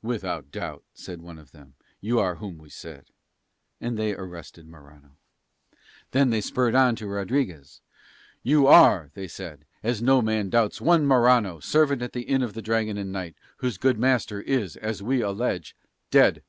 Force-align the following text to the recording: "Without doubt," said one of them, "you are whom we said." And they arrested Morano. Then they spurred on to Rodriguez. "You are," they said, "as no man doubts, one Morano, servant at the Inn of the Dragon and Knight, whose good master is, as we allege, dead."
"Without 0.00 0.50
doubt," 0.50 0.82
said 0.94 1.20
one 1.20 1.38
of 1.38 1.52
them, 1.52 1.74
"you 2.00 2.18
are 2.18 2.36
whom 2.36 2.56
we 2.56 2.70
said." 2.70 3.10
And 3.82 3.98
they 3.98 4.14
arrested 4.14 4.66
Morano. 4.66 5.18
Then 6.12 6.30
they 6.30 6.40
spurred 6.40 6.74
on 6.74 6.96
to 6.96 7.06
Rodriguez. 7.06 7.82
"You 8.42 8.66
are," 8.66 9.10
they 9.12 9.28
said, 9.28 9.66
"as 9.82 10.00
no 10.00 10.22
man 10.22 10.48
doubts, 10.48 10.80
one 10.80 11.04
Morano, 11.06 11.60
servant 11.60 12.00
at 12.00 12.14
the 12.14 12.22
Inn 12.22 12.40
of 12.40 12.54
the 12.54 12.62
Dragon 12.62 12.96
and 12.96 13.12
Knight, 13.12 13.34
whose 13.58 13.76
good 13.76 13.98
master 13.98 14.40
is, 14.40 14.76
as 14.76 15.02
we 15.02 15.20
allege, 15.20 15.76
dead." 16.10 16.42